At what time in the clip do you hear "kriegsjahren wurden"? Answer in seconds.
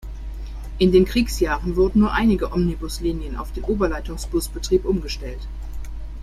1.05-1.99